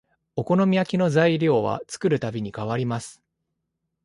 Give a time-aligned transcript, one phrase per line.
[0.35, 3.21] お好み焼きの材料は作るたびに変わります